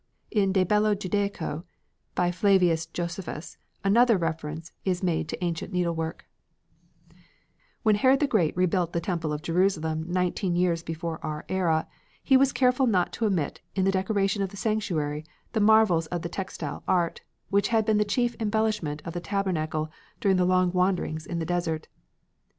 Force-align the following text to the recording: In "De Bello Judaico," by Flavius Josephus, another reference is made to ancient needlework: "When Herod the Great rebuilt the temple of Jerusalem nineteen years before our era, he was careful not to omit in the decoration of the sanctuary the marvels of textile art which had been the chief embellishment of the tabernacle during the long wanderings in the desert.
In 0.31 0.51
"De 0.51 0.63
Bello 0.63 0.95
Judaico," 0.95 1.63
by 2.15 2.31
Flavius 2.31 2.87
Josephus, 2.87 3.57
another 3.83 4.17
reference 4.17 4.71
is 4.83 5.03
made 5.03 5.29
to 5.29 5.43
ancient 5.43 5.71
needlework: 5.71 6.25
"When 7.83 7.93
Herod 7.93 8.19
the 8.19 8.25
Great 8.25 8.57
rebuilt 8.57 8.93
the 8.93 8.99
temple 8.99 9.31
of 9.31 9.43
Jerusalem 9.43 10.05
nineteen 10.11 10.55
years 10.55 10.81
before 10.81 11.23
our 11.23 11.45
era, 11.47 11.87
he 12.23 12.35
was 12.35 12.51
careful 12.51 12.87
not 12.87 13.13
to 13.13 13.27
omit 13.27 13.61
in 13.75 13.85
the 13.85 13.91
decoration 13.91 14.41
of 14.41 14.49
the 14.49 14.57
sanctuary 14.57 15.23
the 15.53 15.59
marvels 15.61 16.07
of 16.07 16.23
textile 16.31 16.81
art 16.87 17.21
which 17.51 17.67
had 17.67 17.85
been 17.85 17.97
the 17.97 18.03
chief 18.03 18.35
embellishment 18.39 19.03
of 19.05 19.13
the 19.13 19.21
tabernacle 19.21 19.91
during 20.19 20.37
the 20.37 20.45
long 20.45 20.71
wanderings 20.71 21.27
in 21.27 21.37
the 21.37 21.45
desert. 21.45 21.87